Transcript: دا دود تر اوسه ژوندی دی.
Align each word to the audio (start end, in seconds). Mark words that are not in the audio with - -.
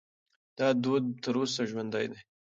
دا 0.57 0.67
دود 0.83 1.05
تر 1.23 1.35
اوسه 1.39 1.61
ژوندی 1.69 2.05
دی. 2.11 2.19